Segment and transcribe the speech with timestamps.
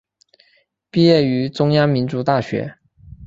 [0.89, 2.75] 毕业于中央民族大学。